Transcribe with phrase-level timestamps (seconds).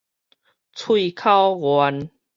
[0.73, 2.09] 喙口願